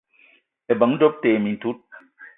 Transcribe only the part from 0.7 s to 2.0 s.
Ebeng doöb te mintout.